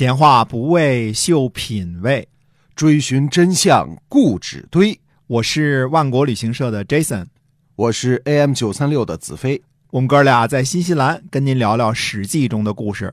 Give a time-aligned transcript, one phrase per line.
[0.00, 2.26] 闲话不为秀品味，
[2.74, 4.98] 追寻真相固执堆。
[5.26, 7.26] 我是万国旅行社的 Jason，
[7.76, 9.60] 我是 AM 九三六的子飞。
[9.90, 13.12] 我们哥俩在新西兰跟您聊聊《史记》中的故事。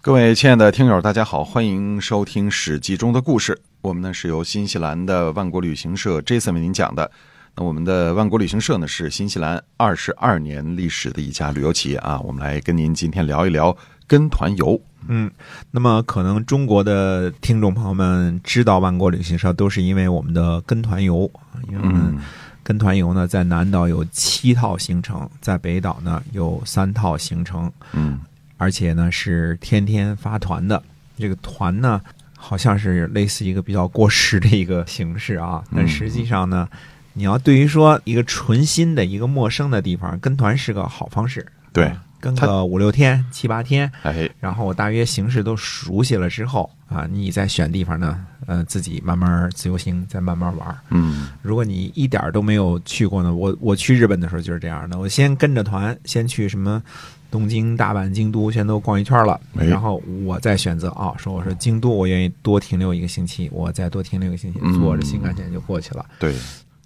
[0.00, 3.60] 各位亲爱的听友，大家好，欢迎收听《史记》中的故事。
[3.82, 7.10] 我们呢是由新西兰的万国旅行社 Jason 为您讲的。
[7.54, 12.18] 那我们的万国旅行社呢是新西兰二十二年历史的一家旅游企业啊。
[12.20, 14.80] 我们来跟您今天聊一聊跟团游。
[15.06, 15.30] 嗯，
[15.70, 21.30] 那么可能中国的听众朋友们知道万国旅行社，都是因为我们的跟团游。
[21.68, 22.16] 因为我们
[22.62, 27.70] 跟团游呢，在南岛有七套行程，在北岛呢有三套行程。
[27.92, 28.18] 嗯，
[28.56, 30.82] 而且呢是天天发团的。
[31.18, 32.00] 这个团呢，
[32.34, 36.66] 好像是类似一个比较过时的一个形式啊，但实际上呢，
[37.12, 41.46] 你要对于说一个纯新的一个陌生的地方，跟团是个好方式。
[41.74, 41.92] 对。
[42.24, 50.74] 跟个五六天、七八天，哎，然后我大约形式都熟悉了之后啊，你再选地方呢，呃，自己慢慢自由行，再慢慢玩。
[50.88, 56.82] 嗯，如果你一点都没有去过呢，我我去日本的时候就是这样的，我先跟着团，先去什么
[57.30, 66.06] 东京、大阪、京都，先都逛一圈了，然后我再选择啊，说我说京都，我愿意多停留一个星期，我再多停留一个星期，坐着新干线就过去了。
[66.18, 66.34] 对，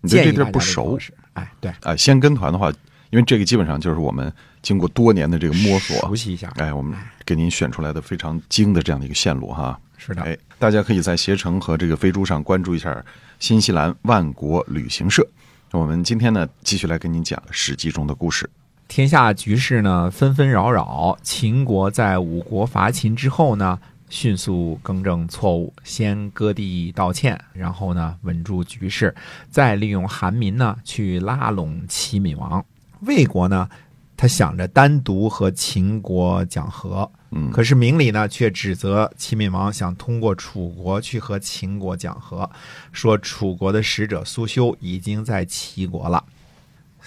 [0.00, 0.98] 你对这地儿不熟，
[1.34, 2.72] 哎，对，啊，先跟团的话。
[3.10, 9.78] 因为这个基本上就是我们经过多年的这个摸索，熟悉一下，哎，我们给您选出来的非常精的这样的一个线路哈。
[9.96, 13.04] 是的，哎，大家可以在携程和这个飞猪上关注一下
[13.38, 15.26] 新西兰万国旅行社。
[15.72, 18.48] 我们今天呢，继续来跟您讲《史记》中的故事。
[18.88, 29.14] 天下局势呢纷纷扰扰，秦国在五国伐秦之后呢，迅速更正错误，先割地道歉，然后呢稳住局势，
[29.50, 32.64] 再利用韩民呢去拉拢齐闵王。
[33.00, 33.68] 魏国呢，
[34.16, 42.50] 他想着单独和秦国讲和，嗯，可是明里呢却指责齐闵王想通过楚国去和秦国讲和，
[42.92, 46.24] 说楚国的使者苏修已经在齐国了。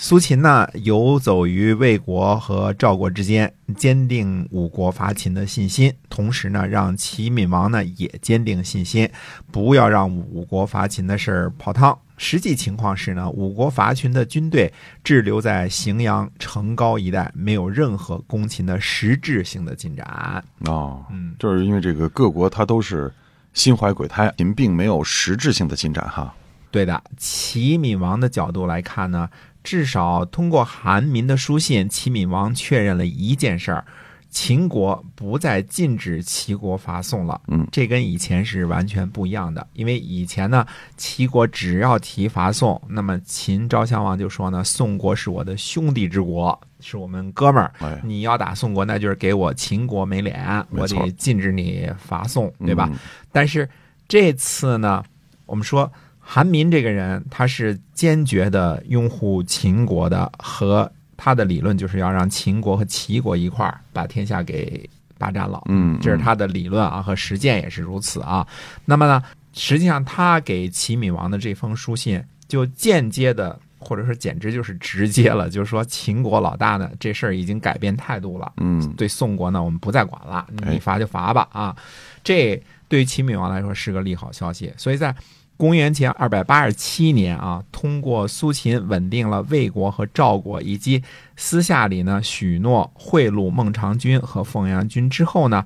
[0.01, 9.09] 苏秦呢游走于魏国和赵国之间，坚定五国伐秦的信心，同时呢让齐闵王呢也坚定信心，
[9.51, 11.99] 不要让五国伐秦的事儿泡汤。
[12.15, 14.71] 实际情况是呢，五国伐秦的军队
[15.03, 20.41] 滞留在荥阳成皋一带，没有任何攻秦的实质性的进展。
[20.59, 23.11] 哦，嗯，就是因为这个各国它都是
[23.53, 26.33] 心怀鬼胎，秦并没有实质性的进展哈。
[26.71, 29.27] 对的，齐闵王的角度来看呢，
[29.63, 33.85] 至少通过韩民的书信，齐闵王确认了一件事儿。
[34.31, 39.65] 秦国不再禁止齐国伐宋了，嗯，这跟以前是完全不一样的。
[39.73, 40.63] 因为以前呢，
[40.97, 52.87] 齐国只要提伐宋，那么秦昭襄王就说呢，宋国是我的兄弟之国，是我们哥们儿，你要打宋国，那就是给我秦国没脸，我得禁止你伐宋，对吧？
[53.31, 53.67] 但是
[54.07, 55.03] 这次呢，
[55.47, 55.91] 我们说
[56.31, 60.91] 韩民这个人，他是坚决的拥护秦国的和。
[61.21, 68.47] 他的理论就是要让秦国和齐国一块儿把天下给霸占了，嗯，这是他的理论啊，和实践也是如此啊。
[68.85, 81.75] 那么呢，实际上他给齐闵王的这封书信，就间接的，或者说简直就是直接了， 就是说秦国老大呢，这事儿已经改变态度了，嗯，对宋国呢，我们不再管了，你罚就罚吧啊。
[82.23, 82.57] 这
[82.87, 85.13] 对于齐闵王来说是个利好消息，所以在。
[85.59, 91.03] 公元前二百八十七年啊，通过苏秦稳定了魏国和赵国，以及
[91.35, 95.65] 私下里呢许诺贿赂孟尝君和凤阳君之后呢，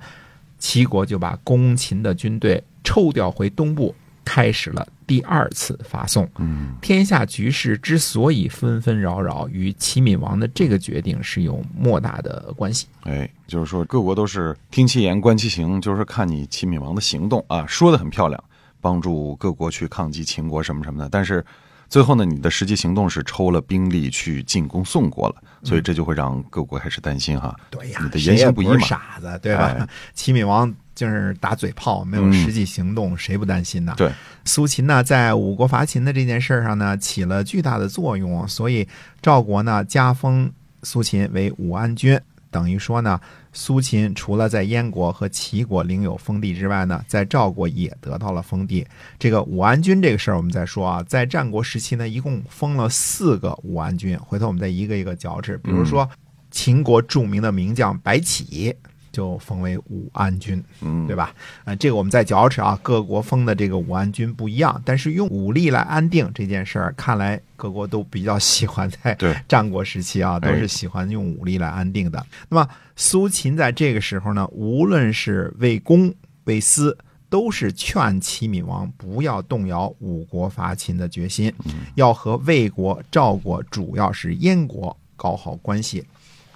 [0.58, 3.94] 齐国就把攻秦的军队抽调回东部，
[4.26, 6.28] 开始了第二次伐宋。
[6.40, 12.88] 嗯，天下局势之所以纷纷扰扰，与齐闵王的这个决定是有莫大的关系。
[13.04, 18.44] 哎，就是说各国都是听其言观其行，就是看你齐闵王的行动啊，说的很漂亮。
[18.84, 21.44] 帮助各国去抗击秦国什么什么的，但是
[21.88, 27.56] 最后呢，你的实际行动是抽了兵力去进攻宋国了，所以这就会让各国开始担心哈。
[27.70, 29.88] 对呀，你的言行不一嘛，傻子对吧？
[30.14, 33.94] 齐闵王就是打嘴炮，没有实际行动，谁不担心呢？
[33.96, 34.12] 对，
[34.44, 38.86] 苏秦呢，在五国伐秦的这件事上呢，起了巨大的作用，所以
[39.22, 40.52] 赵国呢加封
[40.82, 42.20] 苏秦为武安君。
[42.54, 43.20] 等于说呢，
[43.52, 48.86] 苏秦除了在燕国和齐国领有封地之外呢，在赵国也得到了封地。
[49.18, 54.18] 这个武安君这个事儿，我们再说啊，在战国时期呢，一共封了四个武安君。
[54.20, 56.08] 回头我们再一个一个脚趾，比如说
[56.52, 58.76] 秦国著名的名将白起。
[59.14, 61.34] 就封为武安君，嗯，对吧？
[61.64, 62.78] 啊，这个我们再嚼齿啊。
[62.82, 69.16] 各国封的这个武安君不一样，但是用武力来安定这件事儿，看来各国都比较喜欢在
[69.48, 72.26] 战国时期啊，都是喜欢用武力来安定的。
[72.50, 76.14] 那么苏秦在这个时候呢，无论是为攻
[76.46, 76.98] 魏私
[77.30, 81.54] 都是劝齐闵王不要动摇五国伐秦的决心，
[81.94, 86.04] 要和魏国、赵国，主要是燕国搞好关系。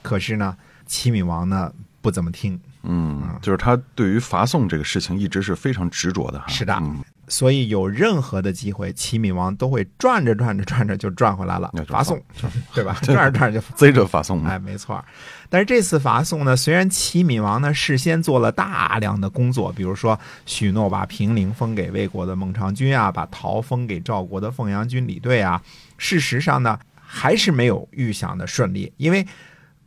[0.01, 0.57] 可是呢，
[0.87, 1.71] 齐闵王呢
[2.07, 6.45] 不怎么听，嗯，就是他对于伐宋这个事情一直是非常执着的哈。
[6.47, 12.17] 是的嗯所以有任何的机会，齐闵王都会转着转着转着就转回来了伐宋，
[12.73, 12.97] 对吧？
[13.03, 14.49] 转着转着就贼着伐宋嘛。
[14.49, 15.03] 哎，没错。
[15.49, 25.61] 但是这次伐宋呢，虽然齐闵王呢事先做了大量的工作，比如说许诺把平陵封给魏国的孟尝君啊，把陶封给赵国的凤阳君李队啊，
[25.97, 29.27] 事实上呢还是没有预想的顺利，因为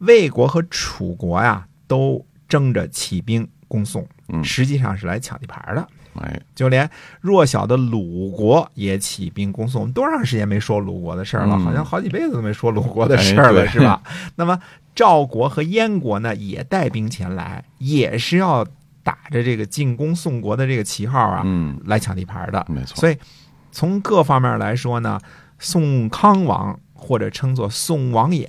[0.00, 5.84] 魏国和楚国呀都争着起兵攻宋，嗯实际上是来抢地盘的。
[6.14, 6.88] 哎，就连
[7.20, 11.56] 弱小的鲁国也起兵攻宋，多长时间没说鲁国的事儿了？
[11.56, 14.00] 嗯好像好几辈子都没说鲁国的事儿了，是吧？
[14.36, 14.56] 那么
[14.94, 18.64] 赵国和燕国呢，也带兵前来，也是要
[19.02, 22.64] 打着这个进攻宋国的这个旗号啊，嗯，来抢地盘的。
[22.68, 22.94] 没错。
[22.94, 23.16] 所以
[23.72, 25.20] 从各方面来说呢，
[25.58, 28.48] 宋康王或者称作宋王衍，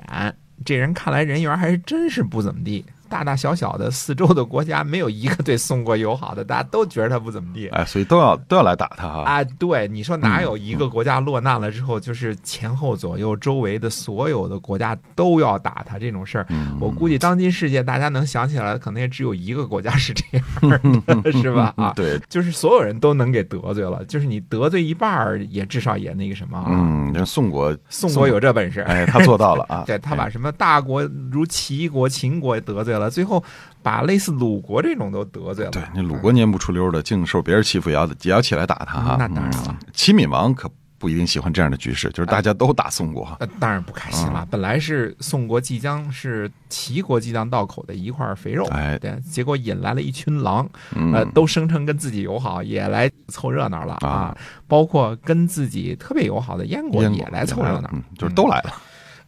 [0.64, 2.86] 这人看来人缘还是真是不怎么地。
[3.12, 7.68] 大大小小的四周的国家，没有一个对宋国友好的，大家都觉得他不怎么地。
[7.68, 9.24] 哎，所以都要都要来打他哈。
[9.24, 16.46] 啊，对，你说哪有一个国家落难了之后，就是前后左右周围的所有的国家都要打他这种事儿？
[16.50, 21.74] 嗯我估计当今世界大家能想起来的，可能也只有一个国家是这样的，是吧？
[21.76, 26.68] 啊，对，就是所有人都能给得罪了，就是你得罪一半儿，也至少也那个什么啊。
[26.70, 29.84] 嗯，这宋国，宋国有这本事，哎，他做到了啊。
[29.88, 33.44] 对他把哎什么大国如齐国、秦国得罪了，最后
[33.82, 35.72] 把类似鲁国这种都得罪了。
[35.72, 39.16] 对那鲁国蔫不出溜的，净受别人欺负，也要也要起来打他哈。
[39.18, 39.76] 那当然了嗯。
[39.94, 43.36] 齐闵王可不一定喜欢这样的局势，就是大家都打宋国。
[43.40, 44.48] 那当然不开心嗯了。
[44.52, 54.38] 本来是宋国即将是齐国即将到口的一块肥肉，哎对，结果引来了一群狼，嗯呃，都声称跟自己友好，也来凑热闹了啊啊。
[54.68, 58.72] 包括跟自己特别友好的燕国燕国也来凑热闹，嗯，就是都来了。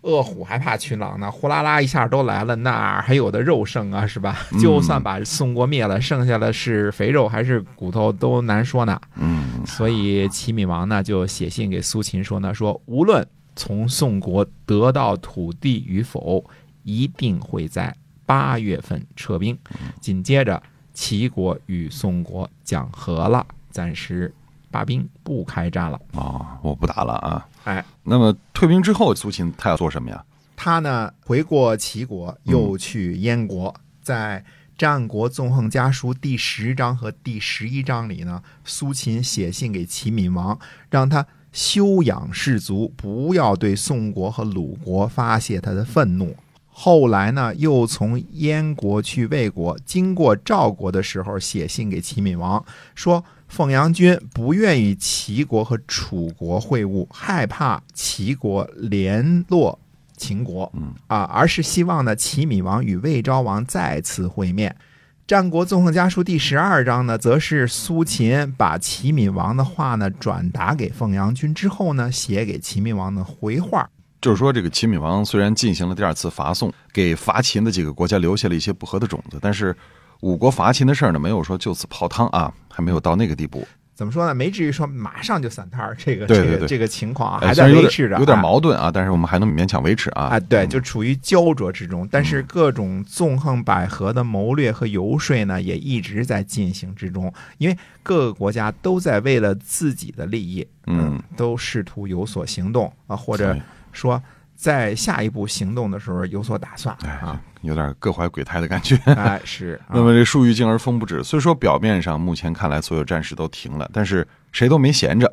[0.04, 4.38] 饿虎还怕群狼呢，呼啦啦一下都来了，哪还有的肉剩啊，是吧？
[4.52, 9.00] 嗯就算把宋国灭了，剩下的是肥肉还是骨头都难说呢。
[9.16, 16.44] 嗯，所以齐闵王呢就写信给苏秦说呢，说无论从宋国得到土地与否，
[16.84, 17.96] 一定会在
[18.26, 19.58] 八月份撤兵。
[20.02, 20.62] 紧接着，
[20.94, 24.34] 齐国与宋国讲和了，暂时
[24.74, 26.00] 罢兵不开战了。
[26.14, 27.48] 哦，我不打了啊。
[27.66, 30.26] 哎，那么退兵之后，苏秦他要做什么呀？
[30.56, 34.44] 他呢回过齐国，又去燕国，在
[34.76, 40.58] 《战国纵横家书》第十章和第十一章里呢，苏秦写信给齐闵王，
[40.90, 46.36] 让他休养士卒，不要对宋国和鲁国发泄他的愤怒。
[46.76, 52.66] 后来呢，又从燕国去魏国，经过赵国的时候，写信给齐闵王，
[52.96, 59.78] 说凤阳君不愿与齐国和楚国会晤，害怕齐国联络
[60.18, 64.76] 秦国，嗯啊，而是希望呢齐闵王与魏昭王再次会面。
[65.28, 73.88] 《战国纵横家书》第十二章呢，则是苏秦把齐闵王的话呢转达给凤阳君之后呢，写给齐闵王的回话。
[74.24, 79.76] 就是说，这个齐闵王虽然进行了第二次伐宋，给伐秦的几个国家留下了一些不和的种子，但是
[80.22, 83.68] 五国伐秦的事儿呢，没有说就此泡汤啊，还没有到那个地步。
[83.94, 84.34] 怎么说呢？
[84.34, 90.24] 没至于说马上就散摊儿，这个对对对这个这个情况啊，哎还在维持着，有点啊矛盾啊，但是我们还能勉强维持啊。
[90.24, 92.08] 啊，对，就处于焦灼之中。
[92.10, 97.32] 但是各种纵横捭阖的谋略和游说呢，也一直在进行之中。
[97.60, 103.62] 因为各个国家都在为了自己的利益，嗯，都试图有所行动啊，或者对
[103.94, 104.22] 说
[104.56, 108.98] 在下一步行动的时候有所打算哎啊。，有点各怀鬼胎的感觉。
[109.06, 109.80] 哎，是。
[109.88, 115.32] 啊那么这树欲静而风不止，虽说表面上目前看来所有战事都停了，但是谁都没闲着。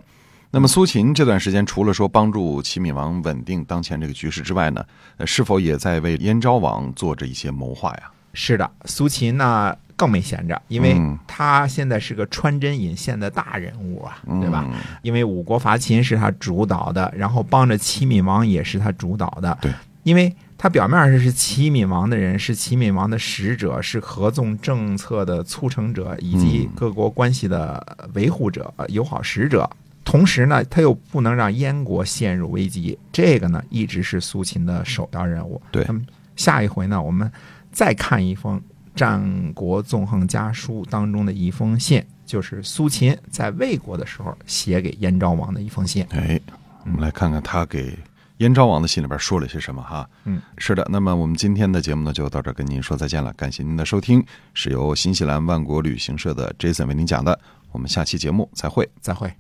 [0.53, 4.85] 那么苏秦这段时间除了说帮助齐闵王稳定当前这个局势之外呢，
[5.17, 8.11] 呃是否也在为燕昭王做着一些谋划呀？
[8.33, 14.65] 是的，苏秦呢更没闲着，因为嗯他现在是个穿针引线的大人物啊，对吧？
[14.67, 19.59] 嗯因为五国伐秦是他主导的，然后帮着齐闵王也是他主导的。
[19.61, 19.71] 对，
[20.05, 29.69] 因为他表面上是齐闵王的人，是齐闵王的使者，是合纵政策的促成者，以及嗯各国关系的维护者、呃友好使者。
[30.03, 35.61] 同时呢，他又不能让燕国陷入危机，这个呢一直是苏秦的首要任务。
[35.71, 36.01] 对那么
[36.37, 37.31] 下一回呢，我们
[37.71, 38.59] 再看一封
[39.01, 46.05] 《战国纵横家书》当中的一封信，就是苏秦在魏国的时候写给燕昭王的一封信。
[46.11, 46.39] 哎，
[46.85, 47.99] 我们来看看他给
[48.37, 50.07] 燕昭王的信里边说了些什么哈。
[50.25, 50.87] 嗯，是的。
[50.91, 53.33] 那么我们今天的节目呢，就到这儿跟您说再见了。
[53.33, 57.41] 感谢您的收听，是由新西兰万国旅行社的 Jason 为您讲的。
[57.73, 58.87] 我们下期节目再会。
[59.01, 59.33] 再会。